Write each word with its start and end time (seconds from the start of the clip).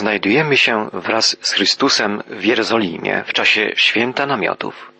Znajdujemy 0.00 0.56
się 0.56 0.90
wraz 0.92 1.36
z 1.40 1.52
Chrystusem 1.52 2.22
w 2.26 2.44
Jerozolimie 2.44 3.24
w 3.26 3.32
czasie 3.32 3.72
święta 3.76 4.26
namiotów. 4.26 4.92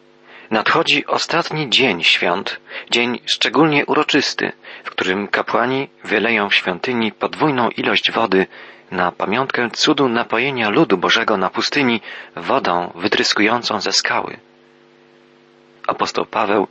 Nadchodzi 0.50 1.06
ostatni 1.06 1.70
dzień 1.70 2.04
świąt, 2.04 2.60
dzień 2.90 3.20
szczególnie 3.26 3.86
uroczysty, 3.86 4.52
w 4.84 4.90
którym 4.90 5.28
kapłani 5.28 5.88
wyleją 6.04 6.48
w 6.48 6.54
świątyni 6.54 7.12
podwójną 7.12 7.68
ilość 7.68 8.10
wody 8.10 8.46
na 8.90 9.12
pamiątkę 9.12 9.70
cudu 9.70 10.08
napojenia 10.08 10.68
ludu 10.68 10.98
Bożego 10.98 11.36
na 11.36 11.50
pustyni 11.50 12.00
wodą 12.36 12.92
wytryskującą 12.94 13.80
ze 13.80 13.92
skały. 13.92 14.36
Apostoł 15.86 16.26
Paweł 16.26 16.68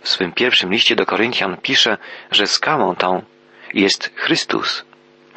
w 0.00 0.08
swym 0.08 0.32
pierwszym 0.32 0.72
liście 0.72 0.96
do 0.96 1.06
Koryntian 1.06 1.56
pisze, 1.56 1.98
że 2.30 2.46
skałą 2.46 2.96
tą 2.96 3.22
jest 3.74 4.12
Chrystus. 4.16 4.84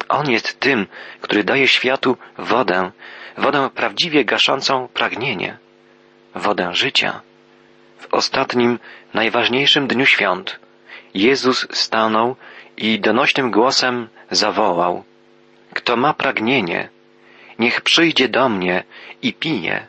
On 0.08 0.30
jest 0.30 0.60
tym, 0.60 0.86
który 1.20 1.44
daje 1.44 1.68
światu 1.68 2.16
wodę, 2.38 2.90
wodę 3.38 3.70
prawdziwie 3.74 4.24
gaszącą 4.24 4.88
pragnienie, 4.88 5.58
wodę 6.34 6.74
życia. 6.74 7.20
W 7.98 8.14
ostatnim, 8.14 8.78
najważniejszym 9.14 9.86
dniu 9.86 10.06
świąt 10.06 10.60
Jezus 11.14 11.66
stanął 11.70 12.36
i 12.76 13.00
donośnym 13.00 13.50
głosem 13.50 14.08
zawołał: 14.30 15.04
Kto 15.74 15.96
ma 15.96 16.14
pragnienie, 16.14 16.88
niech 17.58 17.80
przyjdzie 17.80 18.28
do 18.28 18.48
mnie 18.48 18.84
i 19.22 19.32
pije. 19.34 19.86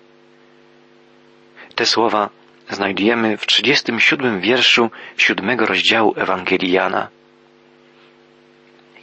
Te 1.76 1.86
słowa 1.86 2.30
znajdujemy 2.70 3.38
w 3.38 3.46
37 3.46 4.42
wierszu 4.42 4.92
siódmego 5.18 5.66
rozdziału 5.66 6.14
Ewangelii 6.18 6.72
Jana. 6.72 7.08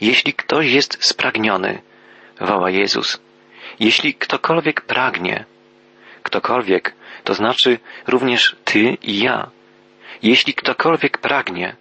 Jeśli 0.01 0.33
ktoś 0.33 0.71
jest 0.71 0.97
spragniony, 1.05 1.81
woła 2.41 2.69
Jezus, 2.69 3.21
jeśli 3.79 4.13
ktokolwiek 4.13 4.81
pragnie, 4.81 5.45
ktokolwiek, 6.23 6.93
to 7.23 7.33
znaczy 7.33 7.79
również 8.07 8.55
ty 8.63 8.79
i 8.79 9.19
ja, 9.19 9.49
jeśli 10.23 10.53
ktokolwiek 10.53 11.17
pragnie, 11.17 11.75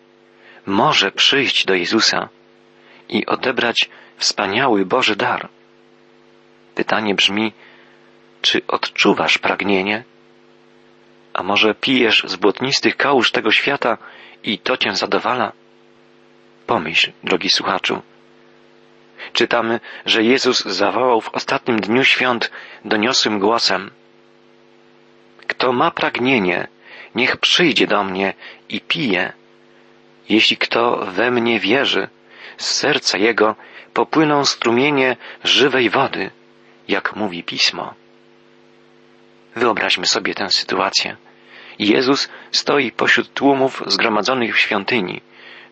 może 0.67 1.13
przyjść 1.13 1.65
do 1.65 1.75
Jezusa 1.75 2.29
i 3.09 3.27
odebrać 3.27 3.91
wspaniały 4.17 4.87
Boży 4.87 5.17
dar. 5.17 5.49
Pytanie 6.75 7.15
brzmi, 7.15 7.53
czy 8.43 8.63
odczuwasz 8.69 9.39
pragnienie? 9.39 10.05
A 11.33 11.43
może 11.43 11.75
pijesz 11.75 12.23
z 12.27 12.37
błotnistych 12.37 12.97
kałuż 12.97 13.31
tego 13.31 13.51
świata 13.53 13.99
i 14.45 14.59
to 14.59 14.77
cię 14.77 14.97
zadowala? 14.97 15.53
Pomyśl, 16.67 17.13
drogi 17.25 17.51
słuchaczu. 17.51 18.03
Czytamy, 19.33 19.81
że 20.07 20.23
Jezus 20.23 20.65
zawołał 20.65 21.21
w 21.21 21.29
ostatnim 21.29 21.81
dniu 21.81 22.05
świąt 22.05 22.51
doniosłym 22.85 23.39
głosem. 23.39 23.91
Kto 25.47 25.73
ma 25.73 25.91
pragnienie, 25.91 26.69
niech 27.15 27.37
przyjdzie 27.37 27.87
do 27.87 28.05
mnie 28.05 28.35
i 28.69 28.81
pije. 28.81 29.33
Jeśli 30.29 30.57
kto 30.57 31.07
we 31.07 31.31
mnie 31.31 31.61
wierzy, 31.61 32.09
z 32.57 32.67
serca 32.67 33.19
jego 33.19 33.57
popłyną 33.95 34.45
strumienie 34.45 35.17
żywej 35.45 35.91
wody, 35.91 36.31
jak 36.89 37.17
mówi 37.17 37.43
pismo. 37.43 37.95
Wyobraźmy 39.57 40.07
sobie 40.07 40.35
tę 40.35 40.51
sytuację. 40.51 41.17
Jezus 41.79 42.29
stoi 42.51 42.93
pośród 42.93 43.35
tłumów 43.35 43.83
zgromadzonych 43.87 44.57
w 44.57 44.61
świątyni, 44.61 45.21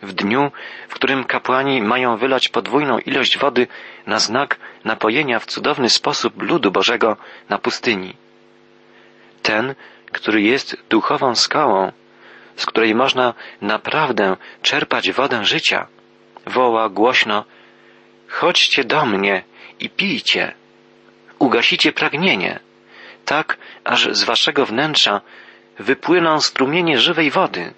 w 0.03 0.12
dniu, 0.12 0.50
w 0.89 0.95
którym 0.95 1.25
kapłani 1.25 1.83
mają 1.83 2.17
wylać 2.17 2.48
podwójną 2.48 2.98
ilość 2.98 3.39
wody 3.39 3.67
na 4.06 4.19
znak 4.19 4.59
napojenia 4.84 5.39
w 5.39 5.47
cudowny 5.47 5.91
sposób 5.91 6.42
ludu 6.42 6.70
Bożego 6.70 7.17
na 7.48 7.59
pustyni. 7.59 8.17
Ten, 9.42 9.75
który 10.12 10.42
jest 10.42 10.77
duchową 10.91 11.34
skałą, 11.34 11.92
z 12.56 12.67
której 12.67 12.94
można 12.94 13.34
naprawdę 13.61 14.37
czerpać 14.62 15.12
wodę 15.12 15.44
życia, 15.44 15.87
woła 16.47 16.88
głośno 16.88 17.44
Chodźcie 18.28 18.84
do 18.84 19.06
mnie 19.06 19.43
i 19.81 19.91
pijcie. 19.91 20.54
Ugasicie 21.38 21.93
pragnienie, 21.93 22.60
tak 23.25 23.59
aż 23.84 24.09
z 24.12 24.25
waszego 24.25 24.66
wnętrza 24.66 25.21
wypłyną 25.78 26.41
strumienie 26.41 26.98
żywej 26.98 27.31
wody. 27.31 27.75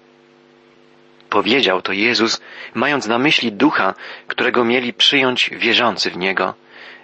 Powiedział 1.35 1.81
to 1.81 1.93
Jezus, 1.93 2.41
mając 2.73 3.07
na 3.07 3.17
myśli 3.17 3.51
ducha, 3.51 3.93
którego 4.27 4.65
mieli 4.65 4.93
przyjąć 4.93 5.49
wierzący 5.49 6.11
w 6.11 6.17
niego, 6.17 6.53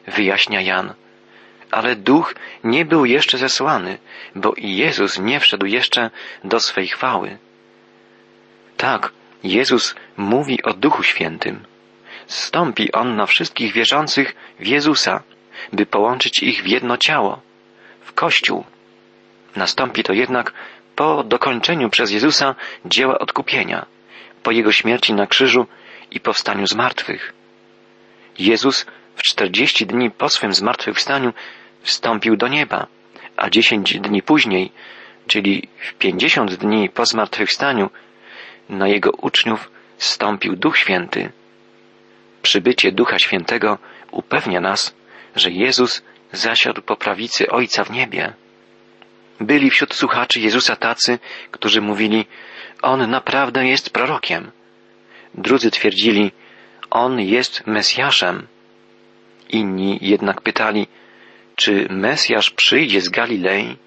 wyjaśnia 0.07 0.61
Jan. 0.61 0.93
Ale 1.71 1.95
duch 1.95 2.35
nie 2.63 2.85
był 2.85 3.05
jeszcze 3.05 3.37
zesłany, 3.37 3.97
bo 4.35 4.53
i 4.53 4.75
Jezus 4.75 5.19
nie 5.19 5.39
wszedł 5.39 5.65
jeszcze 5.65 6.09
do 6.43 6.59
swej 6.59 6.87
chwały. 6.87 7.37
Tak, 8.77 9.11
Jezus 9.43 9.95
mówi 10.17 10.63
o 10.63 10.73
Duchu 10.73 11.03
Świętym. 11.03 11.63
Stąpi 12.27 12.91
On 12.91 13.15
na 13.15 13.25
wszystkich 13.25 13.73
wierzących 13.73 14.35
w 14.59 14.67
Jezusa, 14.67 15.23
by 15.73 15.85
połączyć 15.85 16.43
ich 16.43 16.63
w 16.63 16.67
jedno 16.67 16.97
ciało, 16.97 17.41
w 18.01 18.13
Kościół. 18.13 18.63
Nastąpi 19.55 20.03
to 20.03 20.13
jednak 20.13 20.53
po 20.95 21.23
dokończeniu 21.23 21.89
przez 21.89 22.11
Jezusa 22.11 22.55
dzieła 22.85 23.19
odkupienia 23.19 23.85
po 24.43 24.51
Jego 24.51 24.71
śmierci 24.71 25.13
na 25.13 25.27
krzyżu 25.27 25.67
i 26.11 26.19
powstaniu 26.19 26.67
z 26.67 26.75
martwych. 26.75 27.33
Jezus 28.39 28.85
w 29.15 29.23
czterdzieści 29.23 29.85
dni 29.85 30.11
po 30.11 30.29
swym 30.29 30.53
zmartwychwstaniu 30.53 31.33
wstąpił 31.81 32.35
do 32.35 32.47
nieba, 32.47 32.87
a 33.37 33.49
dziesięć 33.49 33.99
dni 33.99 34.21
później, 34.21 34.71
czyli 35.27 35.67
w 35.77 35.93
pięćdziesiąt 35.93 36.55
dni 36.55 36.89
po 36.89 37.05
zmartwychwstaniu, 37.05 37.89
na 38.69 38.87
Jego 38.87 39.11
uczniów 39.11 39.71
stąpił 39.97 40.55
Duch 40.55 40.77
Święty. 40.77 41.31
Przybycie 42.41 42.91
Ducha 42.91 43.19
Świętego 43.19 43.77
upewnia 44.11 44.61
nas, 44.61 44.95
że 45.35 45.51
Jezus 45.51 46.03
zasiadł 46.31 46.81
po 46.81 46.95
prawicy 46.95 47.49
Ojca 47.49 47.83
w 47.83 47.91
niebie. 47.91 48.33
Byli 49.39 49.69
wśród 49.69 49.93
słuchaczy 49.93 50.39
Jezusa 50.39 50.75
tacy, 50.75 51.19
którzy 51.51 51.81
mówili, 51.81 52.25
on 52.81 53.09
naprawdę 53.09 53.67
jest 53.67 53.89
prorokiem. 53.89 54.51
Drudzy 55.33 55.71
twierdzili, 55.71 56.31
on 56.89 57.19
jest 57.19 57.67
Mesjaszem. 57.67 58.47
Inni 59.49 59.99
jednak 60.01 60.41
pytali, 60.41 60.87
czy 61.55 61.87
Mesjasz 61.89 62.49
przyjdzie 62.49 63.01
z 63.01 63.09
Galilei? 63.09 63.77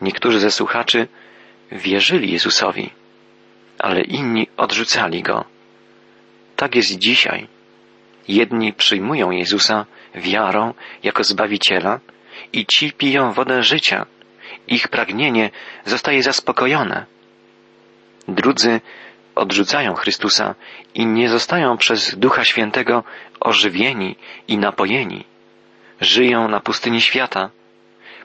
Niektórzy 0.00 0.40
ze 0.40 0.50
słuchaczy 0.50 1.08
wierzyli 1.72 2.32
Jezusowi, 2.32 2.90
ale 3.78 4.00
inni 4.00 4.46
odrzucali 4.56 5.22
go. 5.22 5.44
Tak 6.56 6.74
jest 6.74 6.98
dzisiaj. 6.98 7.48
Jedni 8.28 8.72
przyjmują 8.72 9.30
Jezusa 9.30 9.86
wiarą 10.14 10.74
jako 11.02 11.24
Zbawiciela 11.24 12.00
i 12.52 12.66
ci 12.66 12.92
piją 12.92 13.32
wodę 13.32 13.62
życia. 13.62 14.06
Ich 14.68 14.88
pragnienie 14.88 15.50
zostaje 15.84 16.22
zaspokojone 16.22 17.17
Drudzy 18.28 18.80
odrzucają 19.34 19.94
Chrystusa 19.94 20.54
i 20.94 21.06
nie 21.06 21.28
zostają 21.28 21.76
przez 21.76 22.18
Ducha 22.18 22.44
Świętego 22.44 23.04
ożywieni 23.40 24.16
i 24.48 24.58
napojeni. 24.58 25.24
Żyją 26.00 26.48
na 26.48 26.60
pustyni 26.60 27.00
świata, 27.00 27.50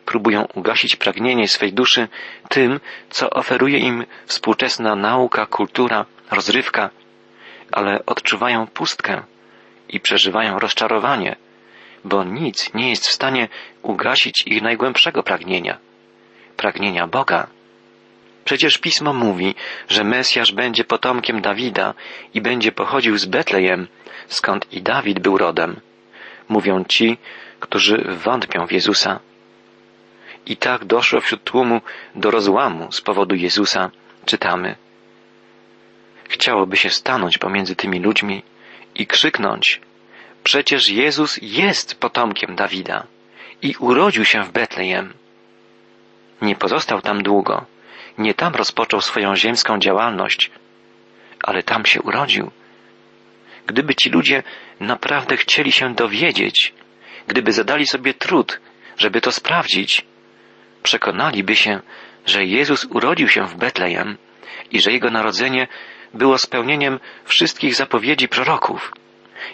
próbują 0.05 0.47
ugasić 0.53 0.95
pragnienie 0.95 1.47
swej 1.47 1.73
duszy 1.73 2.07
tym, 2.49 2.79
co 3.09 3.29
oferuje 3.29 3.79
im 3.79 4.05
współczesna 4.25 4.95
nauka, 4.95 5.45
kultura, 5.45 6.05
rozrywka, 6.31 6.89
ale 7.71 8.05
odczuwają 8.05 8.67
pustkę 8.67 9.23
i 9.89 9.99
przeżywają 9.99 10.59
rozczarowanie, 10.59 11.35
bo 12.03 12.23
nic 12.23 12.73
nie 12.73 12.89
jest 12.89 13.07
w 13.07 13.11
stanie 13.11 13.47
ugasić 13.81 14.43
ich 14.47 14.61
najgłębszego 14.61 15.23
pragnienia 15.23 15.77
pragnienia 16.57 17.07
Boga. 17.07 17.47
Przecież 18.45 18.77
pismo 18.77 19.13
mówi, 19.13 19.55
że 19.89 20.03
Mesjasz 20.03 20.51
będzie 20.51 20.83
potomkiem 20.83 21.41
Dawida 21.41 21.93
i 22.33 22.41
będzie 22.41 22.71
pochodził 22.71 23.17
z 23.17 23.25
Betlejem, 23.25 23.87
skąd 24.27 24.73
i 24.73 24.81
Dawid 24.81 25.19
był 25.19 25.37
rodem. 25.37 25.79
Mówią 26.49 26.83
ci, 26.83 27.17
którzy 27.59 28.05
wątpią 28.23 28.67
w 28.67 28.71
Jezusa. 28.71 29.19
I 30.45 30.57
tak 30.57 30.85
doszło 30.85 31.21
wśród 31.21 31.43
tłumu 31.43 31.81
do 32.15 32.31
rozłamu 32.31 32.91
z 32.91 33.01
powodu 33.01 33.35
Jezusa, 33.35 33.91
czytamy. 34.25 34.75
Chciałoby 36.29 36.77
się 36.77 36.89
stanąć 36.89 37.37
pomiędzy 37.37 37.75
tymi 37.75 37.99
ludźmi 37.99 38.43
i 38.95 39.07
krzyknąć, 39.07 39.81
przecież 40.43 40.89
Jezus 40.89 41.39
jest 41.41 41.95
potomkiem 41.95 42.55
Dawida 42.55 43.07
i 43.61 43.75
urodził 43.79 44.25
się 44.25 44.43
w 44.43 44.51
Betlejem. 44.51 45.13
Nie 46.41 46.55
pozostał 46.55 47.01
tam 47.01 47.23
długo 47.23 47.72
nie 48.17 48.33
tam 48.33 48.55
rozpoczął 48.55 49.01
swoją 49.01 49.35
ziemską 49.35 49.79
działalność, 49.79 50.51
ale 51.43 51.63
tam 51.63 51.85
się 51.85 52.01
urodził. 52.01 52.51
Gdyby 53.67 53.95
ci 53.95 54.09
ludzie 54.09 54.43
naprawdę 54.79 55.37
chcieli 55.37 55.71
się 55.71 55.93
dowiedzieć, 55.95 56.73
gdyby 57.27 57.53
zadali 57.53 57.87
sobie 57.87 58.13
trud, 58.13 58.59
żeby 58.97 59.21
to 59.21 59.31
sprawdzić, 59.31 60.05
przekonaliby 60.83 61.55
się, 61.55 61.79
że 62.25 62.45
Jezus 62.45 62.85
urodził 62.85 63.29
się 63.29 63.47
w 63.47 63.55
Betlejem 63.55 64.17
i 64.71 64.81
że 64.81 64.91
Jego 64.91 65.09
narodzenie 65.09 65.67
było 66.13 66.37
spełnieniem 66.37 66.99
wszystkich 67.25 67.75
zapowiedzi 67.75 68.27
proroków. 68.27 68.93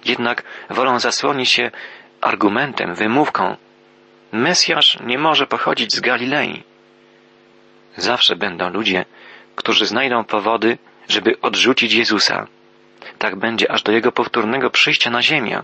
Jednak 0.06 0.44
wolą 0.70 1.00
zasłonić 1.00 1.50
się 1.50 1.72
argumentem, 2.22 2.96
wymówką. 2.96 3.56
Mesjasz 4.32 5.00
nie 5.06 5.18
może 5.18 5.48
pochodzić 5.48 5.96
z 5.96 6.00
Galilei. 6.00 6.64
Zawsze 8.00 8.36
będą 8.36 8.70
ludzie, 8.70 9.06
którzy 9.56 9.86
znajdą 9.86 10.24
powody, 10.24 10.78
żeby 11.10 11.42
odrzucić 11.42 11.94
Jezusa. 11.94 12.48
Tak 13.18 13.36
będzie 13.36 13.72
aż 13.72 13.84
do 13.84 13.92
Jego 13.92 14.12
powtórnego 14.12 14.70
przyjścia 14.70 15.10
na 15.10 15.22
ziemię. 15.22 15.62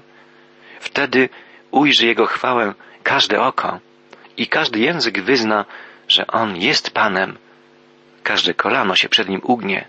Wtedy 0.80 1.30
ujrzy 1.72 2.06
Jego 2.06 2.26
chwałę 2.26 2.74
każde 3.04 3.42
oko 3.42 3.80
i 4.38 4.48
każdy 4.48 4.80
język 4.80 5.22
wyzna, 5.22 5.66
że 6.08 6.28
On 6.28 6.58
jest 6.58 6.92
Panem. 6.92 7.38
Każde 8.24 8.54
kolano 8.54 8.96
się 8.96 9.10
przed 9.10 9.30
Nim 9.30 9.42
ugnie. 9.44 9.88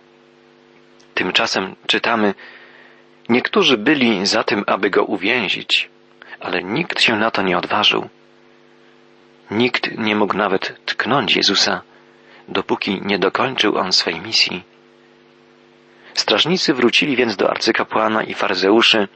Tymczasem 1.14 1.76
czytamy, 1.86 2.34
niektórzy 3.28 3.78
byli 3.78 4.26
za 4.26 4.44
tym, 4.44 4.64
aby 4.66 4.90
Go 4.90 5.04
uwięzić, 5.04 5.88
ale 6.40 6.62
nikt 6.62 7.00
się 7.00 7.16
na 7.16 7.30
to 7.30 7.42
nie 7.42 7.58
odważył. 7.58 8.08
Nikt 9.50 9.98
nie 9.98 10.16
mógł 10.16 10.36
nawet 10.36 10.80
tknąć 10.86 11.36
Jezusa, 11.36 11.82
dopóki 12.48 13.00
nie 13.04 13.18
dokończył 13.18 13.78
On 13.78 13.92
swej 13.92 14.20
misji. 14.20 14.64
Strażnicy 16.14 16.74
wrócili 16.74 17.16
więc 17.16 17.36
do 17.36 17.50
arcykapłana 17.50 18.22
i 18.22 18.34
faryzeuszy, 18.34 19.08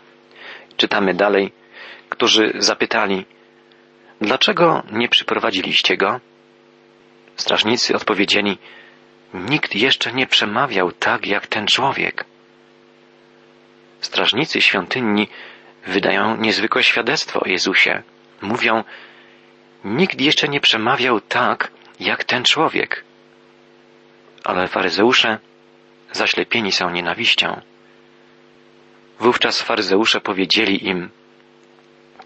czytamy 0.77 1.15
dalej, 1.15 1.53
którzy 2.09 2.53
zapytali, 2.59 3.27
dlaczego 4.21 4.83
nie 4.93 5.09
przyprowadziliście 5.09 5.97
go? 5.97 6.21
Strażnicy 7.37 7.97
odpowiedzieli, 7.97 8.59
nikt 9.35 9.75
jeszcze 9.75 10.13
nie 10.13 10.27
przemawiał 10.27 10.93
tak 10.93 11.27
jak 11.27 11.47
ten 11.47 11.67
człowiek. 11.67 12.25
Strażnicy 14.01 14.63
świątyni 14.63 15.29
wydają 15.87 16.37
niezwykłe 16.37 16.83
świadectwo 16.83 17.41
o 17.41 17.49
Jezusie. 17.49 18.03
Mówią, 18.43 18.85
nikt 19.85 20.21
jeszcze 20.21 20.49
nie 20.49 20.61
przemawiał 20.61 21.21
tak 21.21 21.71
jak 22.01 22.25
ten 22.25 22.45
człowiek. 22.45 23.05
Ale 24.45 24.69
faryzeusze 24.69 25.39
zaślepieni 26.13 26.73
są 26.73 26.91
nienawiścią. 26.91 27.61
Wówczas 29.19 29.63
faryzeusze 29.63 30.21
powiedzieli 30.21 30.87
im, 30.89 31.11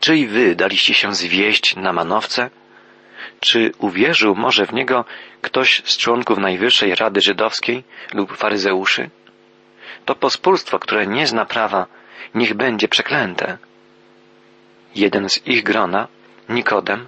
czy 0.01 0.17
i 0.17 0.27
wy 0.27 0.55
daliście 0.55 0.95
się 0.95 1.15
zwieść 1.15 1.77
na 1.77 1.93
manowce? 1.93 2.51
Czy 3.41 3.73
uwierzył 3.79 4.35
może 4.35 4.67
w 4.67 4.73
niego 4.73 5.05
ktoś 5.43 5.83
z 5.85 5.97
członków 5.97 6.39
Najwyższej 6.39 6.95
Rady 6.95 7.21
Żydowskiej 7.21 7.85
lub 8.15 8.37
faryzeuszy? 8.37 9.11
To 10.05 10.15
pospólstwo, 10.15 10.79
które 10.79 11.07
nie 11.07 11.27
zna 11.27 11.45
prawa, 11.45 11.87
niech 12.35 12.55
będzie 12.55 12.89
przeklęte. 12.89 13.59
Jeden 14.95 15.29
z 15.29 15.47
ich 15.47 15.63
grona, 15.63 16.09
Nikodem, 16.49 17.07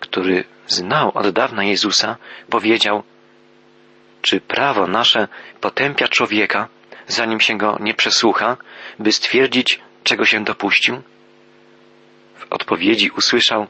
który 0.00 0.44
znał 0.66 1.12
od 1.14 1.28
dawna 1.30 1.64
Jezusa, 1.64 2.16
powiedział, 2.50 3.02
czy 4.22 4.40
prawo 4.40 4.86
nasze 4.86 5.28
potępia 5.60 6.08
człowieka, 6.08 6.68
zanim 7.06 7.40
się 7.40 7.58
go 7.58 7.76
nie 7.80 7.94
przesłucha, 7.94 8.56
by 8.98 9.12
stwierdzić, 9.12 9.80
czego 10.04 10.24
się 10.24 10.44
dopuścił? 10.44 11.02
W 12.38 12.52
odpowiedzi 12.52 13.10
usłyszał, 13.10 13.66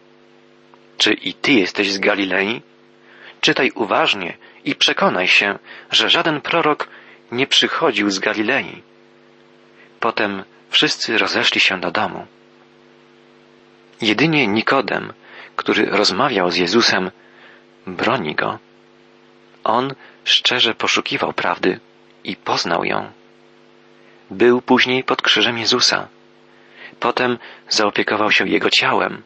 czy 0.99 1.13
i 1.13 1.35
ty 1.35 1.53
jesteś 1.53 1.93
z 1.93 1.99
Galilei? 1.99 2.63
Czytaj 3.41 3.71
uważnie 3.75 4.37
i 4.65 4.75
przekonaj 4.75 5.29
się, 5.29 5.59
że 5.91 6.11
żaden 6.11 6.41
prorok 6.41 6.89
nie 7.33 7.47
przychodził 7.47 8.11
z 8.11 8.19
Galilei. 8.19 8.83
Potem 10.01 10.45
wszyscy 10.71 11.19
rozeszli 11.19 11.61
się 11.61 11.81
do 11.81 11.91
domu. 11.91 12.27
Jedynie 14.01 14.47
Nikodem, 14.47 15.13
który 15.57 15.87
rozmawiał 15.87 16.51
z 16.51 16.57
Jezusem, 16.57 17.11
broni 17.87 18.35
go. 18.35 18.59
On 19.65 19.95
szczerze 20.31 20.75
poszukiwał 20.75 21.33
prawdy 21.33 21.81
i 22.25 22.37
poznał 22.37 22.85
ją. 22.85 23.11
Był 24.31 24.63
później 24.63 25.05
pod 25.05 25.23
krzyżem 25.23 25.59
Jezusa. 25.59 26.09
Potem 27.01 27.39
zaopiekował 27.69 28.31
się 28.31 28.49
jego 28.49 28.71
ciałem. 28.71 29.23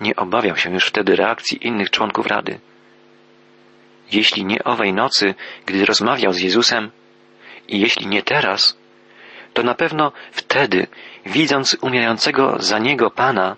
Nie 0.00 0.16
obawiał 0.16 0.56
się 0.56 0.70
już 0.70 0.86
wtedy 0.86 1.16
reakcji 1.16 1.66
innych 1.66 1.90
członków 1.90 2.26
Rady. 2.26 2.60
Jeśli 4.12 4.44
nie 4.44 4.64
owej 4.64 4.92
nocy, 4.92 5.34
gdy 5.66 5.84
rozmawiał 5.84 6.32
z 6.32 6.40
Jezusem, 6.40 6.90
i 7.68 7.80
jeśli 7.80 8.06
nie 8.06 8.22
teraz, 8.22 8.78
to 9.54 9.62
na 9.62 9.74
pewno 9.74 10.12
wtedy, 10.32 10.86
widząc 11.26 11.76
umierającego 11.80 12.56
za 12.58 12.78
niego 12.78 13.10
Pana, 13.10 13.56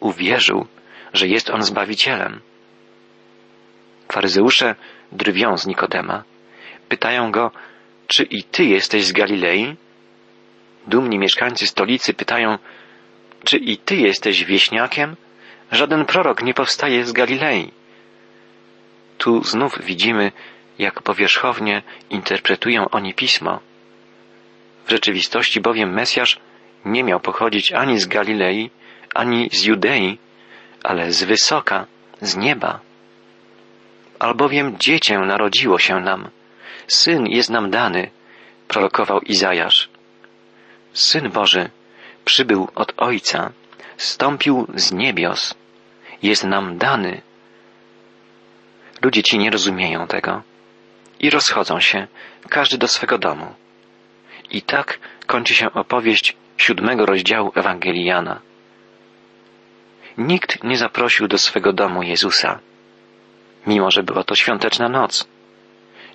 uwierzył, 0.00 0.66
że 1.12 1.28
jest 1.28 1.50
on 1.50 1.62
Zbawicielem. 1.62 2.40
Faryzeusze 4.08 4.74
drwią 5.14 5.58
z 5.58 5.66
Nikodema. 5.66 6.22
Pytają 6.88 7.32
go, 7.32 7.50
czy 8.06 8.22
i 8.22 8.42
ty 8.42 8.64
jesteś 8.64 9.04
z 9.04 9.12
Galilei? 9.12 9.76
Dumni 10.86 11.18
mieszkańcy 11.18 11.66
stolicy 11.66 12.14
pytają, 12.14 12.58
czy 13.44 13.56
i 13.56 13.76
ty 13.76 13.96
jesteś 13.96 14.44
wieśniakiem? 14.44 15.16
Żaden 15.72 16.04
prorok 16.04 16.42
nie 16.42 16.54
powstaje 16.54 17.04
z 17.04 17.12
Galilei. 17.12 17.70
Tu 19.18 19.44
znów 19.44 19.84
widzimy, 19.84 20.32
jak 20.78 21.02
powierzchownie 21.02 21.82
interpretują 22.10 22.88
oni 22.90 23.14
pismo. 23.14 23.60
W 24.86 24.90
rzeczywistości 24.90 25.60
bowiem 25.60 25.92
Mesjasz 25.92 26.40
nie 26.84 27.04
miał 27.04 27.20
pochodzić 27.20 27.72
ani 27.72 27.98
z 27.98 28.06
Galilei, 28.06 28.70
ani 29.14 29.48
z 29.52 29.64
Judei, 29.64 30.18
ale 30.82 31.12
z 31.12 31.24
wysoka, 31.24 31.86
z 32.20 32.36
nieba. 32.36 32.80
Albowiem 34.24 34.78
dziecię 34.78 35.18
narodziło 35.18 35.78
się 35.78 36.00
nam, 36.00 36.28
syn 36.88 37.26
jest 37.26 37.50
nam 37.50 37.70
dany, 37.70 38.10
prorokował 38.68 39.20
Izajasz. 39.20 39.88
Syn 40.92 41.30
Boży 41.30 41.70
przybył 42.24 42.68
od 42.74 42.92
Ojca, 42.96 43.52
stąpił 43.96 44.66
z 44.74 44.92
niebios, 44.92 45.54
jest 46.22 46.44
nam 46.44 46.78
dany. 46.78 47.22
Ludzie 49.02 49.22
ci 49.22 49.38
nie 49.38 49.50
rozumieją 49.50 50.06
tego 50.06 50.42
i 51.20 51.30
rozchodzą 51.30 51.80
się, 51.80 52.06
każdy 52.48 52.78
do 52.78 52.88
swego 52.88 53.18
domu. 53.18 53.54
I 54.50 54.62
tak 54.62 54.98
kończy 55.26 55.54
się 55.54 55.72
opowieść 55.72 56.36
siódmego 56.56 57.06
rozdziału 57.06 57.52
Ewangelii 57.54 58.04
Jana. 58.04 58.40
Nikt 60.18 60.64
nie 60.64 60.76
zaprosił 60.76 61.28
do 61.28 61.38
swego 61.38 61.72
domu 61.72 62.02
Jezusa, 62.02 62.60
mimo 63.66 63.90
że 63.90 64.02
była 64.02 64.24
to 64.24 64.34
świąteczna 64.34 64.88
noc. 64.88 65.28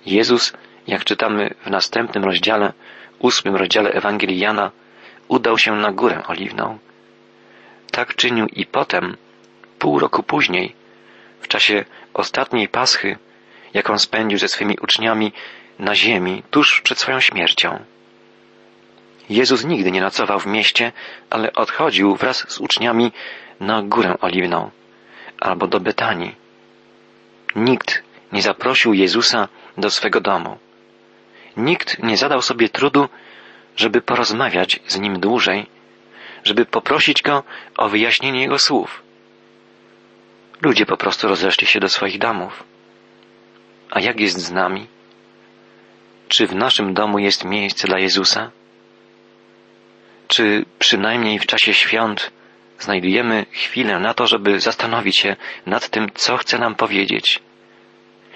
Jezus, 0.06 0.52
jak 0.86 1.04
czytamy 1.04 1.54
w 1.66 1.70
następnym 1.70 2.24
rozdziale, 2.24 2.72
ósmym 3.18 3.56
rozdziale 3.56 3.92
Ewangelii 3.92 4.38
Jana, 4.38 4.70
udał 5.28 5.58
się 5.58 5.72
na 5.72 5.92
górę 5.92 6.22
oliwną. 6.26 6.78
Tak 7.90 8.14
czynił 8.14 8.46
i 8.46 8.66
potem, 8.66 9.16
pół 9.78 9.98
roku 9.98 10.22
później, 10.22 10.74
w 11.40 11.48
czasie 11.48 11.84
ostatniej 12.14 12.68
paschy, 12.68 13.16
jaką 13.74 13.98
spędził 13.98 14.38
ze 14.38 14.48
swymi 14.48 14.78
uczniami 14.82 15.32
na 15.78 15.94
ziemi 15.94 16.42
tuż 16.50 16.80
przed 16.80 16.98
swoją 16.98 17.20
śmiercią. 17.20 17.84
Jezus 19.30 19.64
nigdy 19.64 19.90
nie 19.90 20.00
nocował 20.00 20.40
w 20.40 20.46
mieście, 20.46 20.92
ale 21.30 21.52
odchodził 21.52 22.16
wraz 22.16 22.44
z 22.48 22.58
uczniami 22.58 23.12
na 23.60 23.82
górę 23.82 24.14
oliwną 24.20 24.70
albo 25.40 25.66
do 25.66 25.80
Betanii. 25.80 26.39
Nikt 27.56 28.02
nie 28.32 28.42
zaprosił 28.42 28.94
Jezusa 28.94 29.48
do 29.78 29.90
swego 29.90 30.20
domu. 30.20 30.58
Nikt 31.56 32.02
nie 32.02 32.16
zadał 32.16 32.42
sobie 32.42 32.68
trudu, 32.68 33.08
żeby 33.76 34.02
porozmawiać 34.02 34.80
z 34.86 34.98
nim 34.98 35.20
dłużej, 35.20 35.66
żeby 36.44 36.66
poprosić 36.66 37.22
go 37.22 37.42
o 37.76 37.88
wyjaśnienie 37.88 38.40
jego 38.40 38.58
słów. 38.58 39.02
Ludzie 40.62 40.86
po 40.86 40.96
prostu 40.96 41.28
rozeszli 41.28 41.66
się 41.66 41.80
do 41.80 41.88
swoich 41.88 42.18
domów. 42.18 42.64
A 43.90 44.00
jak 44.00 44.20
jest 44.20 44.38
z 44.38 44.50
nami? 44.50 44.86
Czy 46.28 46.46
w 46.46 46.54
naszym 46.54 46.94
domu 46.94 47.18
jest 47.18 47.44
miejsce 47.44 47.86
dla 47.88 47.98
Jezusa? 47.98 48.50
Czy 50.28 50.64
przynajmniej 50.78 51.38
w 51.38 51.46
czasie 51.46 51.74
świąt 51.74 52.30
znajdujemy 52.80 53.46
chwilę 53.52 53.98
na 53.98 54.14
to, 54.14 54.26
żeby 54.26 54.60
zastanowić 54.60 55.18
się 55.18 55.36
nad 55.66 55.88
tym, 55.88 56.10
co 56.14 56.36
chce 56.36 56.58
nam 56.58 56.74
powiedzieć? 56.74 57.40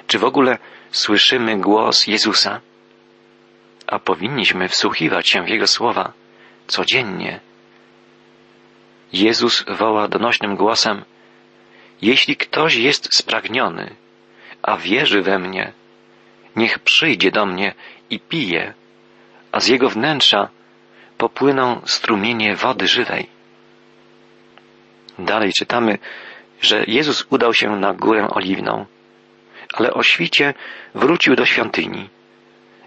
Czy 0.06 0.18
w 0.18 0.24
ogóle 0.24 0.58
słyszymy 0.90 1.60
głos 1.60 2.06
Jezusa? 2.06 2.60
A 3.86 3.98
powinniśmy 3.98 4.68
wsłuchiwać 4.68 5.28
się 5.28 5.42
w 5.42 5.48
Jego 5.48 5.66
słowa 5.66 6.12
codziennie. 6.66 7.40
Jezus 9.12 9.64
woła 9.68 10.08
donośnym 10.08 10.56
głosem 10.56 11.04
Jeśli 12.02 12.36
ktoś 12.36 12.74
jest 12.74 13.16
spragniony, 13.16 13.94
a 14.62 14.76
wierzy 14.76 15.22
we 15.22 15.38
mnie, 15.38 15.72
niech 16.56 16.78
przyjdzie 16.78 17.30
do 17.30 17.46
mnie 17.46 17.74
i 18.10 18.20
pije, 18.20 18.74
a 19.52 19.60
z 19.60 19.66
jego 19.66 19.90
wnętrza 19.90 20.48
popłyną 21.18 21.80
strumienie 21.84 22.56
wody 22.56 22.88
żywej. 22.88 23.33
Dalej 25.18 25.52
czytamy, 25.52 25.98
że 26.60 26.84
Jezus 26.86 27.26
udał 27.30 27.54
się 27.54 27.76
na 27.76 27.94
górę 27.94 28.28
oliwną, 28.30 28.86
ale 29.74 29.94
o 29.94 30.02
świcie 30.02 30.54
wrócił 30.94 31.36
do 31.36 31.46
świątyni. 31.46 32.08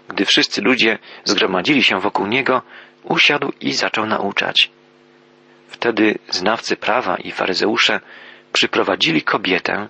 Gdy 0.08 0.24
wszyscy 0.24 0.62
ludzie 0.62 0.98
zgromadzili 1.24 1.82
się 1.82 2.00
wokół 2.00 2.26
niego, 2.26 2.62
usiadł 3.02 3.52
i 3.60 3.72
zaczął 3.72 4.06
nauczać. 4.06 4.70
Wtedy 5.68 6.18
znawcy 6.30 6.76
prawa 6.76 7.16
i 7.16 7.32
faryzeusze 7.32 8.00
przyprowadzili 8.52 9.22
kobietę 9.22 9.88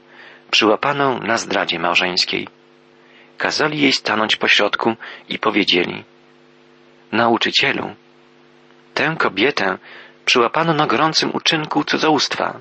przyłapaną 0.51 1.21
na 1.21 1.39
zdradzie 1.39 1.79
małżeńskiej. 1.79 2.49
Kazali 3.39 3.81
jej 3.81 3.93
stanąć 3.93 4.37
pośrodku 4.37 4.97
i 5.29 5.39
powiedzieli 5.39 6.05
Nauczycielu, 7.13 7.95
tę 8.95 9.17
kobietę 9.19 9.79
przyłapano 10.29 10.75
na 10.75 10.87
gorącym 10.87 11.31
uczynku 11.35 11.85
cudzołóstwa. 11.85 12.61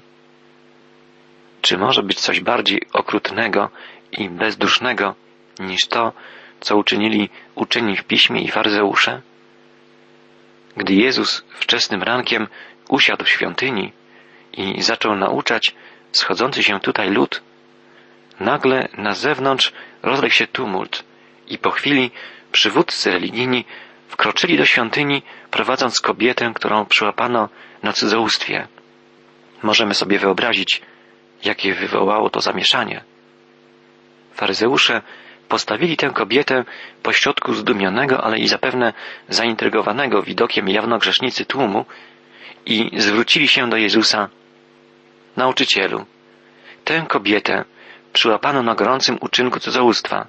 Czy 1.62 1.78
może 1.78 2.04
być 2.04 2.20
coś 2.20 2.40
bardziej 2.40 2.82
okrutnego 2.94 3.70
i 4.12 4.30
bezdusznego 4.30 5.16
niż 5.60 5.88
to, 5.88 6.14
co 6.60 6.78
uczynili 6.78 7.30
uczeni 7.56 7.98
w 7.98 8.04
piśmie 8.04 8.42
i 8.42 8.52
faryzeusze? 8.52 9.22
Gdy 10.78 10.94
Jezus 10.94 11.44
wczesnym 11.50 12.04
rankiem 12.04 12.48
usiadł 12.90 13.26
w 13.26 13.30
świątyni 13.30 13.92
i 14.54 14.82
zaczął 14.82 15.16
nauczać 15.16 15.76
schodzący 16.12 16.64
się 16.64 16.80
tutaj 16.80 17.10
lud, 17.10 17.42
nagle 18.40 18.88
na 18.98 19.14
zewnątrz 19.14 19.74
rozległ 20.04 20.34
się 20.34 20.48
tumult 20.48 21.04
i 21.48 21.58
po 21.58 21.72
chwili 21.72 22.12
przywódcy 22.52 23.12
religijni 23.12 23.66
wkroczyli 24.08 24.58
do 24.58 24.66
świątyni, 24.66 25.22
prowadząc 25.52 26.02
kobietę, 26.02 26.52
którą 26.56 26.86
przyłapano 26.86 27.50
na 27.84 27.94
cudzołóstwie. 27.94 28.68
Możemy 29.64 29.94
sobie 29.94 30.20
wyobrazić, 30.20 30.82
jakie 31.44 31.74
wywołało 31.74 32.30
to 32.30 32.42
zamieszanie. 32.42 33.04
Faryzeusze 34.34 35.02
postawili 35.50 35.98
tę 35.98 36.10
kobietę 36.10 36.66
pośrodku 37.04 37.54
zdumionego, 37.54 38.24
ale 38.24 38.38
i 38.38 38.48
zapewne 38.48 38.94
zaintrygowanego 39.30 40.22
widokiem 40.22 40.70
jawnogrzesznicy 40.70 41.46
tłumu 41.46 41.86
i 42.66 42.90
zwrócili 42.98 43.48
się 43.48 43.70
do 43.70 43.78
Jezusa. 43.78 44.30
Nauczycielu, 45.38 46.06
tę 46.86 47.06
kobietę 47.08 47.66
przyłapano 48.14 48.64
na 48.64 48.76
gorącym 48.76 49.18
uczynku 49.22 49.60
cudzołóstwa. 49.60 50.28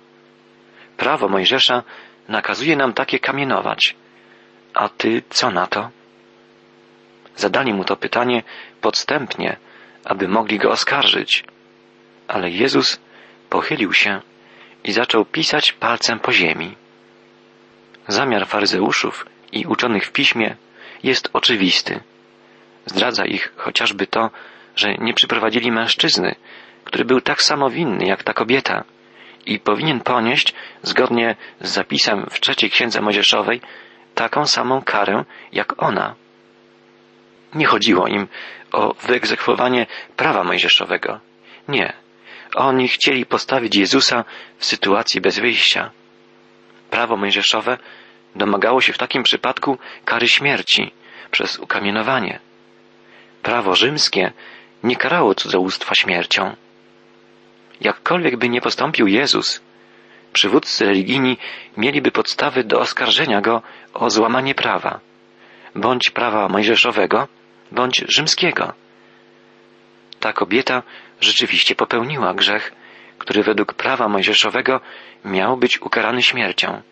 Prawo 0.97 1.28
Mojżesza 1.28 1.82
nakazuje 2.28 2.76
nam 2.76 2.92
takie 2.92 3.18
kamienować. 3.18 3.97
A 4.75 4.88
ty 4.88 5.23
co 5.30 5.50
na 5.50 5.66
to? 5.66 5.90
Zadali 7.37 7.75
mu 7.75 7.85
to 7.85 7.97
pytanie 7.97 8.42
podstępnie, 8.80 9.56
aby 10.04 10.28
mogli 10.28 10.58
go 10.58 10.70
oskarżyć. 10.70 11.44
Ale 12.28 12.50
Jezus 12.50 13.00
pochylił 13.50 13.92
się 13.92 14.20
i 14.85 14.92
zaczął 14.92 15.25
pisać 15.25 15.73
palcem 15.73 16.20
po 16.20 16.32
ziemi. 16.32 16.76
Zamiar 18.08 18.47
faryzeuszów 18.47 19.26
i 19.52 19.66
uczonych 19.66 20.06
w 20.06 20.12
piśmie 20.12 20.56
jest 21.02 21.30
oczywisty. 21.32 22.00
Zdradza 22.87 23.25
ich 23.25 23.52
chociażby 23.56 24.06
to, 24.06 24.30
że 24.76 24.94
nie 24.94 25.14
przyprowadzili 25.14 25.73
mężczyzny, 25.73 26.35
który 26.85 27.04
był 27.04 27.20
tak 27.20 27.42
samo 27.42 27.70
winny 27.70 28.06
jak 28.06 28.23
ta 28.23 28.35
kobieta 28.35 28.85
i 29.49 29.59
powinien 29.59 30.00
ponieść, 30.00 30.55
zgodnie 30.83 31.37
z 31.61 31.71
zapisem 31.71 32.26
w 32.31 32.40
trzeciej 32.40 32.71
księdze 32.71 33.00
Mojżeszowej, 33.00 33.61
taką 34.14 34.47
samą 34.47 34.83
karę 34.83 35.25
jak 35.52 35.83
ona. 35.83 36.14
Nie 37.55 37.67
chodziło 37.67 38.07
im 38.07 38.28
o 38.73 38.95
wyegzekwowanie 38.95 39.87
prawa 40.17 40.45
mojżeszowego. 40.45 41.21
Nie. 41.69 41.93
Oni 42.55 42.88
chcieli 42.88 43.26
postawić 43.26 43.76
Jezusa 43.76 44.25
w 44.59 44.64
sytuacji 44.64 45.21
bez 45.21 45.38
wyjścia. 45.38 45.90
Prawo 46.90 47.17
mojżeszowe 47.17 47.78
domagało 48.37 48.81
się 48.81 48.93
w 48.93 48.99
takim 48.99 49.23
przypadku 49.23 49.78
kary 50.05 50.28
śmierci 50.28 50.93
przez 51.31 51.59
ukamienowanie. 51.59 52.38
Prawo 53.43 53.75
rzymskie 53.75 54.33
nie 54.83 54.97
karało 54.97 55.35
cudzołóstwa 55.35 55.95
śmiercią. 55.95 56.57
Jakkolwiek 57.80 58.37
by 58.37 58.49
nie 58.49 58.61
postąpił 58.61 59.06
Jezus, 59.06 59.61
przywódcy 60.32 60.85
religijni 60.85 61.38
mieliby 61.76 62.11
podstawy 62.11 62.64
do 62.64 62.80
oskarżenia 62.80 63.40
go 63.40 63.62
o 63.94 64.11
złamanie 64.11 64.54
prawa, 64.54 65.00
bądź 65.75 66.11
prawa 66.11 66.49
mojżeszowego, 66.49 67.28
bądź 67.73 68.04
rzymskiego. 68.08 68.73
Ta 70.20 70.32
kobieta 70.32 70.82
rzeczywiście 71.20 71.75
popełniła 71.75 72.35
grzech, 72.35 72.73
który 73.18 73.42
według 73.42 73.75
prawa 73.75 74.08
mojżeszowego 74.08 74.80
miał 75.25 75.56
być 75.56 75.82
ukarany 75.82 76.23
śmiercią. 76.23 76.82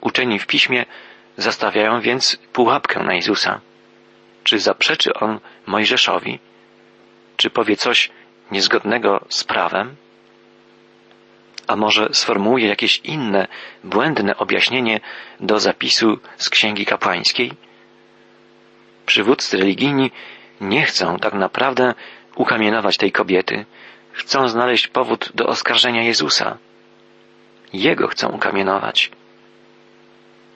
Uczeni 0.00 0.38
w 0.38 0.46
piśmie 0.46 0.84
zastawiają 1.36 2.00
więc 2.00 2.38
pułapkę 2.52 3.02
na 3.02 3.14
Jezusa. 3.14 3.60
Czy 4.44 4.58
zaprzeczy 4.58 5.14
on 5.14 5.40
Mojżeszowi? 5.66 6.38
Czy 7.36 7.50
powie 7.50 7.76
coś 7.76 8.10
niezgodnego 8.50 9.24
z 9.28 9.44
prawem? 9.44 9.96
A 11.66 11.76
może 11.76 12.08
sformułuje 12.12 12.68
jakieś 12.68 13.00
inne, 13.04 13.48
błędne 13.84 14.36
objaśnienie 14.36 15.00
do 15.40 15.60
zapisu 15.60 16.18
z 16.36 16.50
Księgi 16.50 16.86
Kapłańskiej? 16.86 17.52
Przywódcy 19.06 19.56
religijni 19.56 20.10
nie 20.60 20.82
chcą 20.82 21.16
tak 21.16 21.34
naprawdę 21.34 21.94
ukamienować 22.36 22.96
tej 22.96 23.12
kobiety, 23.12 23.66
chcą 24.12 24.48
znaleźć 24.48 24.88
powód 24.88 25.32
do 25.34 25.46
oskarżenia 25.46 26.02
Jezusa. 26.02 26.58
Jego 27.72 28.08
chcą 28.08 28.28
ukamienować. 28.28 29.10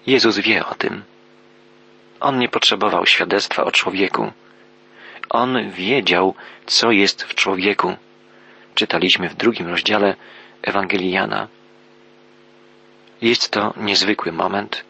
Jezus 0.06 0.38
wie 0.38 0.66
o 0.66 0.74
tym. 0.74 1.02
On 2.20 2.38
nie 2.38 2.48
potrzebował 2.48 3.06
świadectwa 3.06 3.64
o 3.64 3.70
człowieku. 3.70 4.32
On 5.30 5.70
wiedział, 5.70 6.34
co 6.66 6.90
jest 6.90 7.22
w 7.22 7.34
człowieku. 7.34 7.96
Czytaliśmy 8.74 9.28
w 9.28 9.34
drugim 9.34 9.68
rozdziale 9.68 10.16
Ewangelii 10.62 11.10
Jana. 11.10 11.48
Jest 13.22 13.50
to 13.50 13.74
niezwykły 13.76 14.32
moment. 14.32 14.84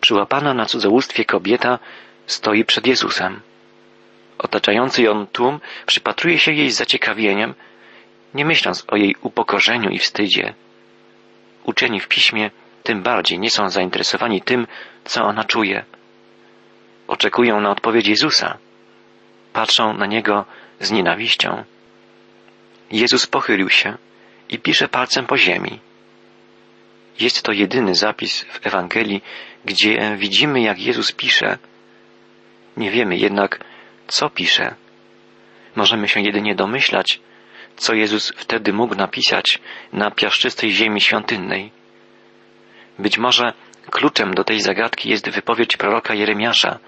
Przyłapana 0.00 0.54
na 0.54 0.66
cudzołóstwie 0.66 1.24
kobieta 1.24 1.78
stoi 2.26 2.64
przed 2.64 2.86
Jezusem. 2.86 3.40
Otaczający 4.38 5.02
ją 5.02 5.26
tłum 5.26 5.60
przypatruje 5.86 6.38
się 6.38 6.52
jej 6.52 6.70
z 6.70 6.76
zaciekawieniem, 6.76 7.54
nie 8.34 8.44
myśląc 8.44 8.84
o 8.88 8.96
jej 8.96 9.16
upokorzeniu 9.22 9.90
i 9.90 9.98
wstydzie. 9.98 10.54
Uczeni 11.64 12.00
w 12.00 12.08
piśmie 12.08 12.50
tym 12.82 13.02
bardziej 13.02 13.38
nie 13.38 13.50
są 13.50 13.70
zainteresowani 13.70 14.42
tym, 14.42 14.66
co 15.04 15.24
ona 15.24 15.44
czuje. 15.44 15.84
Oczekują 17.08 17.60
na 17.60 17.70
odpowiedź 17.70 18.06
Jezusa. 18.06 18.58
Patrzą 19.52 19.92
na 19.92 20.06
niego 20.06 20.44
z 20.80 20.90
nienawiścią. 20.90 21.64
Jezus 22.90 23.26
pochylił 23.26 23.70
się 23.70 23.96
i 24.48 24.58
pisze 24.58 24.88
palcem 24.88 25.26
po 25.26 25.38
ziemi. 25.38 25.80
Jest 27.20 27.42
to 27.42 27.52
jedyny 27.52 27.94
zapis 27.94 28.44
w 28.44 28.66
Ewangelii, 28.66 29.22
gdzie 29.64 30.16
widzimy, 30.16 30.60
jak 30.60 30.78
Jezus 30.78 31.12
pisze. 31.12 31.58
Nie 32.76 32.90
wiemy 32.90 33.16
jednak, 33.16 33.64
co 34.06 34.30
pisze. 34.30 34.74
Możemy 35.76 36.08
się 36.08 36.20
jedynie 36.20 36.54
domyślać, 36.54 37.20
co 37.76 37.94
Jezus 37.94 38.32
wtedy 38.36 38.72
mógł 38.72 38.94
napisać 38.94 39.58
na 39.92 40.10
piaszczystej 40.10 40.72
ziemi 40.72 41.00
świątynnej. 41.00 41.70
Być 42.98 43.18
może 43.18 43.52
kluczem 43.90 44.34
do 44.34 44.44
tej 44.44 44.60
zagadki 44.60 45.10
jest 45.10 45.30
wypowiedź 45.30 45.76
proroka 45.76 46.14
Jeremiasza, 46.14 46.78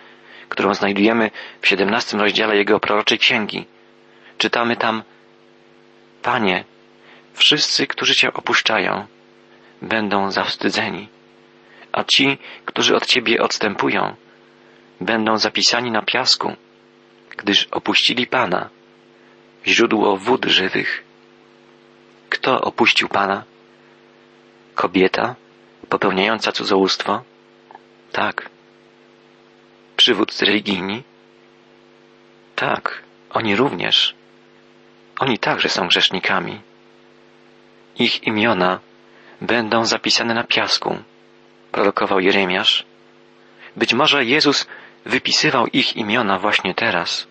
którą 0.48 0.74
znajdujemy 0.74 1.30
w 1.60 1.68
siedemnastym 1.68 2.20
rozdziale 2.20 2.56
jego 2.56 2.80
proroczej 2.80 3.18
księgi. 3.18 3.66
Czytamy 4.38 4.76
tam 4.76 5.02
Panie, 6.22 6.64
wszyscy, 7.34 7.86
którzy 7.86 8.14
Cię 8.14 8.32
opuszczają, 8.32 9.06
będą 9.82 10.30
zawstydzeni, 10.30 11.08
a 11.92 12.04
ci, 12.04 12.38
którzy 12.64 12.96
od 12.96 13.06
Ciebie 13.06 13.42
odstępują, 13.42 14.14
będą 15.00 15.38
zapisani 15.38 15.90
na 15.90 16.02
piasku, 16.02 16.56
gdyż 17.36 17.68
opuścili 17.70 18.26
Pana, 18.26 18.68
źródło 19.66 20.16
wód 20.16 20.44
żywych. 20.44 21.04
Kto 22.28 22.60
opuścił 22.60 23.08
Pana? 23.08 23.44
Kobieta 24.74 25.34
popełniająca 25.88 26.52
cudzołóstwo? 26.52 27.22
Tak. 28.12 28.53
Przywódcy 30.04 30.44
religijni? 30.44 31.02
Tak, 32.56 33.02
oni 33.30 33.56
również. 33.56 34.14
Oni 35.18 35.38
także 35.38 35.68
są 35.68 35.88
grzesznikami. 35.88 36.60
Ich 37.98 38.26
imiona 38.26 38.80
będą 39.40 39.84
zapisane 39.84 40.34
na 40.34 40.44
piasku, 40.44 40.98
prorokował 41.72 42.20
Jeremiasz. 42.20 42.84
Być 43.76 43.94
może 43.94 44.24
Jezus 44.24 44.66
wypisywał 45.06 45.66
ich 45.66 45.96
imiona 45.96 46.38
właśnie 46.38 46.74
teraz 46.74 47.26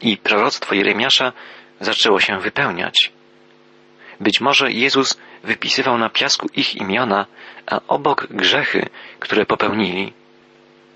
i 0.00 0.16
proroctwo 0.16 0.74
Jeremiasza 0.74 1.32
zaczęło 1.80 2.20
się 2.20 2.40
wypełniać. 2.40 3.12
Być 4.20 4.40
może 4.40 4.72
Jezus 4.72 5.18
wypisywał 5.44 5.98
na 5.98 6.10
piasku 6.10 6.48
ich 6.54 6.74
imiona, 6.74 7.26
a 7.66 7.80
obok 7.88 8.26
grzechy, 8.30 8.88
które 9.20 9.46
popełnili. 9.46 10.21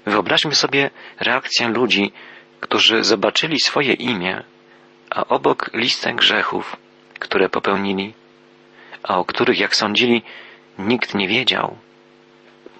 Wyobraźmy 0.06 0.54
sobie 0.54 0.90
reakcję 1.20 1.68
ludzi, 1.68 2.12
którzy 2.60 3.04
zobaczyli 3.04 3.60
swoje 3.60 3.92
imię, 3.92 4.42
a 5.10 5.26
obok 5.26 5.70
listę 5.74 6.14
grzechów, 6.14 6.76
które 7.18 7.48
popełnili, 7.48 8.14
a 9.02 9.18
o 9.18 9.24
których, 9.24 9.58
jak 9.58 9.76
sądzili, 9.76 10.22
nikt 10.78 11.14
nie 11.14 11.28
wiedział. 11.28 11.76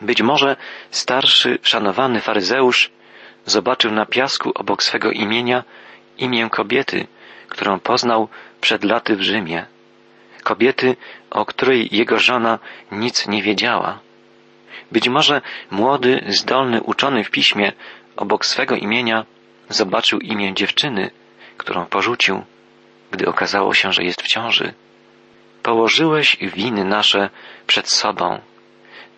Być 0.00 0.22
może 0.22 0.56
starszy, 0.90 1.58
szanowany 1.62 2.20
faryzeusz 2.20 2.90
zobaczył 3.44 3.92
na 3.92 4.06
piasku 4.06 4.52
obok 4.54 4.82
swego 4.82 5.10
imienia 5.10 5.64
imię 6.18 6.50
kobiety, 6.50 7.06
którą 7.48 7.80
poznał 7.80 8.28
przed 8.60 8.84
laty 8.84 9.16
w 9.16 9.22
Rzymie. 9.22 9.66
Kobiety, 10.42 10.96
o 11.30 11.44
której 11.44 11.88
jego 11.92 12.18
żona 12.18 12.58
nic 12.92 13.28
nie 13.28 13.42
wiedziała. 13.42 14.05
Być 14.92 15.08
może 15.08 15.40
młody, 15.70 16.24
zdolny 16.28 16.82
uczony 16.82 17.24
w 17.24 17.30
piśmie 17.30 17.72
obok 18.16 18.46
swego 18.46 18.76
imienia 18.76 19.26
zobaczył 19.68 20.18
imię 20.18 20.54
dziewczyny, 20.54 21.10
którą 21.56 21.86
porzucił, 21.86 22.44
gdy 23.10 23.28
okazało 23.28 23.74
się, 23.74 23.92
że 23.92 24.02
jest 24.02 24.22
w 24.22 24.28
ciąży. 24.28 24.74
Położyłeś 25.62 26.36
winy 26.36 26.84
nasze 26.84 27.30
przed 27.66 27.88
sobą, 27.88 28.40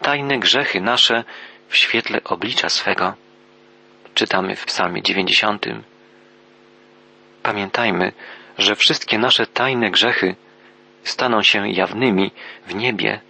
tajne 0.03 0.39
grzechy 0.39 0.81
nasze 0.81 1.25
w 1.69 1.77
świetle 1.77 2.21
oblicza 2.25 2.69
swego. 2.69 3.15
Czytamy 4.15 4.57
w 4.57 4.65
psalmie 4.65 5.03
dziewięćdziesiątym. 5.03 5.83
Pamiętajmy, 7.43 8.13
że 8.59 8.77
wszystkie 8.77 9.19
nasze 9.19 9.47
tajne 9.47 9.91
grzechy 9.91 10.37
staną 11.03 11.43
się 11.43 11.69
jawnymi 11.69 12.31
w 12.67 12.75
niebie. 12.75 13.21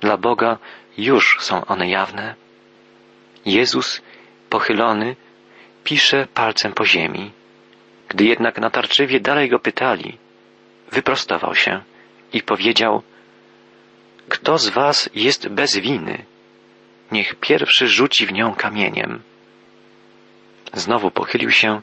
Dla 0.00 0.16
Boga 0.16 0.58
już 0.98 1.36
są 1.40 1.64
one 1.64 1.88
jawne. 1.88 2.34
Jezus, 3.46 4.02
pochylony, 4.50 5.16
pisze 5.84 6.26
palcem 6.34 6.72
po 6.72 6.86
ziemi. 6.86 7.32
Gdy 8.08 8.24
jednak 8.24 8.58
natarczywie 8.58 9.20
dalej 9.20 9.48
go 9.48 9.58
pytali, 9.58 10.18
wyprostował 10.92 11.54
się 11.54 11.80
i 12.32 12.42
powiedział, 12.42 13.02
kto 14.28 14.58
z 14.58 14.68
was 14.68 15.10
jest 15.14 15.48
bez 15.48 15.76
winy, 15.76 16.24
niech 17.12 17.34
pierwszy 17.34 17.88
rzuci 17.88 18.26
w 18.26 18.32
nią 18.32 18.54
kamieniem. 18.54 19.22
Znowu 20.72 21.10
pochylił 21.10 21.50
się 21.50 21.80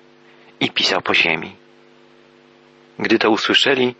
i 0.59 0.69
pisał 0.69 1.01
po 1.01 1.15
ziemi. 1.15 1.55
Gdy 2.99 3.19
to 3.19 3.29
usłyszeli, 3.29 3.95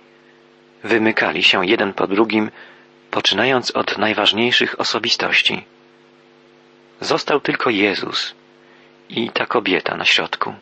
wymykali 0.84 1.43
się 1.43 1.65
jeden 1.65 1.93
po 1.93 2.08
drugim, 2.08 2.51
poczynając 3.13 3.72
od 3.72 3.98
najważniejszych 3.98 4.79
osobistości. 4.79 5.65
Został 7.01 7.39
tylko 7.41 7.70
Jezus 7.70 8.36
i 9.10 9.29
ta 9.29 9.46
kobieta 9.46 9.98
na 9.98 10.05
środku. 10.05 10.53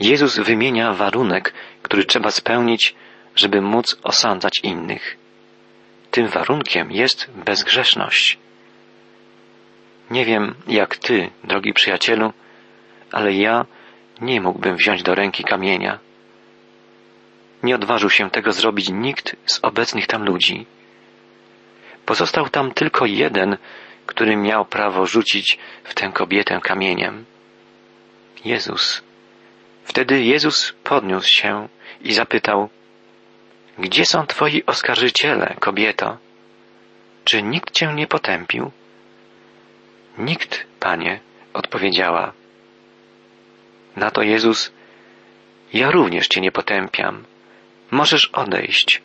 Jezus 0.00 0.38
wymienia 0.38 0.92
warunek, 0.92 1.54
który 1.82 2.04
trzeba 2.04 2.30
spełnić, 2.30 2.94
żeby 3.36 3.60
móc 3.60 3.96
osądzać 4.02 4.60
innych. 4.62 5.16
Tym 6.10 6.28
warunkiem 6.28 6.92
jest 6.92 7.30
bezgrzeszność. 7.34 8.38
Nie 10.10 10.24
wiem, 10.24 10.54
jak 10.68 10.96
ty, 10.96 11.30
drogi 11.44 11.72
przyjacielu, 11.72 12.32
ale 13.12 13.32
ja 13.32 13.66
nie 14.20 14.40
mógłbym 14.40 14.76
wziąć 14.76 15.02
do 15.02 15.14
ręki 15.14 15.44
kamienia. 15.44 15.98
Nie 17.62 17.74
odważył 17.74 18.10
się 18.10 18.30
tego 18.30 18.52
zrobić 18.52 18.88
nikt 18.88 19.36
z 19.46 19.58
obecnych 19.62 20.06
tam 20.06 20.24
ludzi. 20.24 20.66
Pozostał 22.10 22.48
tam 22.48 22.72
tylko 22.72 23.06
jeden, 23.06 23.56
który 24.06 24.36
miał 24.36 24.64
prawo 24.64 25.06
rzucić 25.06 25.58
w 25.84 25.94
tę 25.94 26.10
kobietę 26.12 26.60
kamieniem. 26.62 27.24
Jezus. 28.44 29.02
Wtedy 29.84 30.22
Jezus 30.22 30.74
podniósł 30.84 31.28
się 31.28 31.68
i 32.00 32.12
zapytał, 32.12 32.68
Gdzie 33.78 34.06
są 34.06 34.26
twoi 34.26 34.62
oskarżyciele, 34.66 35.56
kobieto? 35.60 36.18
Czy 37.24 37.42
nikt 37.42 37.70
cię 37.70 37.92
nie 37.94 38.06
potępił? 38.06 38.70
Nikt, 40.18 40.66
panie, 40.80 41.20
odpowiedziała. 41.54 42.32
Na 43.96 44.10
to 44.10 44.22
Jezus, 44.22 44.72
ja 45.72 45.90
również 45.90 46.28
cię 46.28 46.40
nie 46.40 46.52
potępiam. 46.52 47.24
Możesz 47.90 48.26
odejść, 48.26 49.02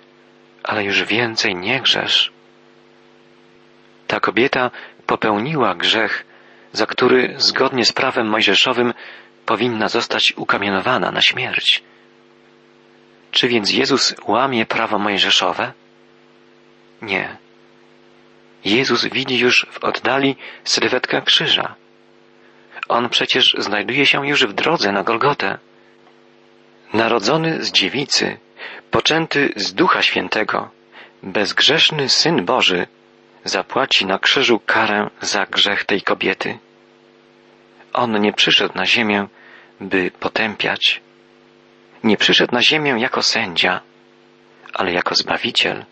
ale 0.64 0.84
już 0.84 1.04
więcej 1.04 1.56
nie 1.56 1.82
grzesz. 1.82 2.35
Ta 4.08 4.20
kobieta 4.20 4.72
popełniła 5.06 5.76
grzech, 5.76 6.26
za 6.72 6.86
który 6.86 7.34
zgodnie 7.38 7.86
z 7.86 7.92
prawem 7.92 8.28
mojżeszowym 8.28 8.94
powinna 9.46 9.88
zostać 9.88 10.34
ukamienowana 10.38 11.12
na 11.12 11.22
śmierć. 11.22 11.84
Czy 13.32 13.48
więc 13.48 13.72
Jezus 13.72 14.16
łamie 14.28 14.66
prawo 14.66 15.00
mojżeszowe? 15.00 15.74
Nie. 17.02 17.38
Jezus 18.66 19.06
widzi 19.06 19.40
już 19.40 19.66
w 19.72 19.84
oddali 19.84 20.36
sylwetkę 20.64 21.22
krzyża. 21.22 21.76
On 22.88 23.10
przecież 23.10 23.56
znajduje 23.58 24.06
się 24.06 24.28
już 24.28 24.46
w 24.46 24.54
drodze 24.54 24.92
na 24.92 25.04
Golgotę. 25.04 25.58
Narodzony 26.94 27.64
z 27.64 27.72
dziewicy, 27.72 28.38
poczęty 28.92 29.54
z 29.56 29.74
Ducha 29.74 30.02
Świętego, 30.02 30.70
bezgrzeszny 31.24 32.10
Syn 32.10 32.46
Boży 32.46 32.88
zapłaci 33.46 34.06
na 34.06 34.20
krzyżu 34.20 34.60
karę 34.60 35.10
za 35.22 35.46
grzech 35.46 35.86
tej 35.86 36.02
kobiety. 36.02 36.58
On 37.94 38.22
nie 38.22 38.34
przyszedł 38.34 38.74
na 38.76 38.86
ziemię, 38.86 39.28
by 39.82 40.12
potępiać. 40.20 41.02
Nie 42.04 42.18
przyszedł 42.18 42.56
na 42.56 42.62
ziemię 42.62 42.96
jako 42.98 43.22
sędzia, 43.22 43.82
ale 44.74 44.94
jako 44.94 45.16
zbawiciel. 45.16 45.86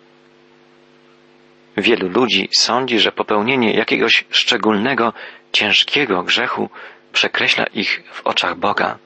Wielu 1.78 2.10
ludzi 2.10 2.50
sądzi, 2.58 3.00
że 3.00 3.12
popełnienie 3.12 3.74
jakiegoś 3.74 4.26
szczególnego, 4.30 5.14
ciężkiego 5.52 6.24
grzechu 6.24 6.70
przekreśla 7.14 7.66
ich 7.66 8.04
w 8.12 8.28
oczach 8.28 8.58
Boga. 8.58 8.98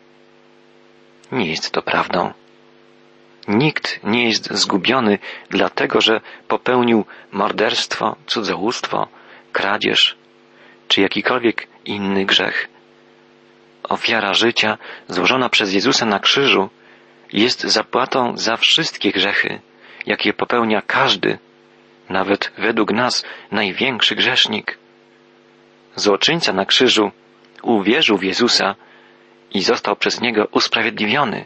Nie 1.32 1.50
jest 1.50 1.72
to 1.72 1.82
prawdą. 1.82 2.34
Nikt 3.48 4.00
nie 4.04 4.24
jest 4.26 4.54
zgubiony 4.54 5.20
dlatego, 5.50 6.02
że 6.02 6.22
popełnił 6.48 7.06
morderstwo, 7.32 8.16
cudzołóstwo, 8.26 9.08
kradzież 9.52 10.18
czy 10.88 11.02
jakikolwiek 11.02 11.68
inny 11.86 12.26
grzech. 12.26 12.68
Ofiara 13.84 14.34
życia 14.34 14.78
złożona 15.08 15.50
przez 15.50 15.74
Jezusa 15.74 16.06
na 16.06 16.20
krzyżu 16.20 16.70
jest 17.34 17.62
zapłatą 17.62 18.38
za 18.38 18.58
wszystkie 18.58 19.12
grzechy, 19.12 19.60
jakie 20.06 20.34
popełnia 20.34 20.82
każdy, 20.82 21.40
nawet 22.10 22.52
według 22.58 22.92
nas 22.92 23.26
największy 23.52 24.16
grzesznik. 24.16 24.78
Złoczyńca 25.96 26.54
na 26.54 26.66
krzyżu 26.66 27.12
uwierzył 27.62 28.18
w 28.18 28.24
Jezusa 28.24 28.76
i 29.52 29.62
został 29.62 29.96
przez 29.96 30.22
Niego 30.22 30.48
usprawiedliwiony. 30.52 31.46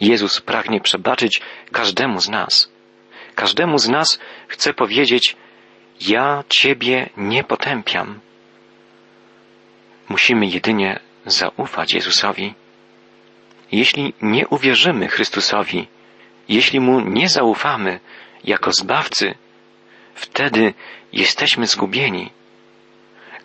Jezus 0.00 0.40
pragnie 0.40 0.80
przebaczyć 0.80 1.40
każdemu 1.72 2.20
z 2.20 2.28
nas. 2.28 2.72
Każdemu 3.34 3.78
z 3.78 3.88
nas 3.88 4.18
chce 4.48 4.74
powiedzieć, 4.74 5.36
ja 6.00 6.44
Ciebie 6.48 7.10
nie 7.16 7.44
potępiam. 7.44 8.20
Musimy 10.08 10.46
jedynie 10.46 11.00
zaufać 11.26 11.94
Jezusowi. 11.94 12.54
Jeśli 13.72 14.14
nie 14.22 14.48
uwierzymy 14.48 15.08
Chrystusowi, 15.08 15.88
jeśli 16.48 16.80
Mu 16.80 17.00
nie 17.00 17.28
zaufamy 17.28 18.00
jako 18.44 18.72
Zbawcy, 18.72 19.34
wtedy 20.14 20.74
jesteśmy 21.12 21.66
zgubieni. 21.66 22.30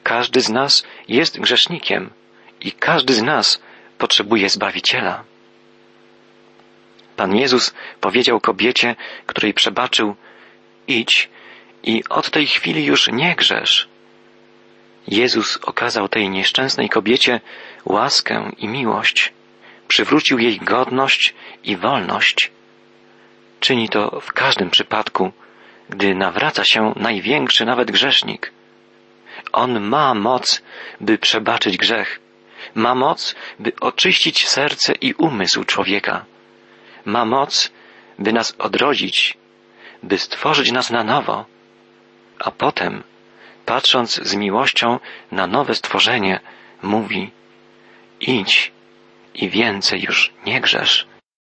Każdy 0.03 0.41
z 0.41 0.49
nas 0.49 0.83
jest 1.07 1.39
grzesznikiem 1.39 2.09
i 2.61 2.71
każdy 2.71 3.13
z 3.13 3.21
nas 3.21 3.61
potrzebuje 3.97 4.49
Zbawiciela. 4.49 5.23
Pan 7.15 7.35
Jezus 7.35 7.73
powiedział 8.01 8.39
kobiecie, 8.39 8.95
której 9.25 9.53
przebaczył, 9.53 10.15
idź 10.87 11.29
i 11.83 12.03
od 12.09 12.29
tej 12.29 12.47
chwili 12.47 12.85
już 12.85 13.07
nie 13.11 13.35
grzesz. 13.35 13.87
Jezus 15.07 15.57
okazał 15.57 16.07
tej 16.09 16.29
nieszczęsnej 16.29 16.89
kobiecie 16.89 17.41
łaskę 17.85 18.51
i 18.57 18.67
miłość, 18.67 19.33
przywrócił 19.87 20.39
jej 20.39 20.57
godność 20.57 21.33
i 21.63 21.77
wolność. 21.77 22.51
Czyni 23.59 23.89
to 23.89 24.19
w 24.21 24.33
każdym 24.33 24.69
przypadku, 24.69 25.31
gdy 25.89 26.15
nawraca 26.15 26.65
się 26.65 26.93
największy 26.95 27.65
nawet 27.65 27.91
grzesznik. 27.91 28.51
On 29.51 29.81
ma 29.81 30.13
moc, 30.13 30.61
by 31.01 31.17
przebaczyć 31.17 31.77
grzech, 31.77 32.19
ma 32.75 32.95
moc, 32.95 33.35
by 33.59 33.71
oczyścić 33.81 34.47
serce 34.47 34.93
i 35.01 35.13
umysł 35.13 35.63
człowieka, 35.63 36.25
ma 37.05 37.25
moc, 37.25 37.71
by 38.19 38.33
nas 38.33 38.55
odrodzić, 38.57 39.37
by 40.03 40.17
stworzyć 40.17 40.71
nas 40.71 40.89
na 40.89 41.03
nowo, 41.03 41.45
a 42.39 42.51
potem, 42.51 43.03
patrząc 43.65 44.15
z 44.15 44.35
miłością 44.35 44.99
na 45.31 45.47
nowe 45.47 45.75
stworzenie, 45.75 46.39
mówi: 46.81 47.31
Idź 48.21 48.71
i 49.35 49.49
więcej 49.49 50.01
już 50.01 50.33
nie 50.45 50.61
grzesz. 50.61 51.07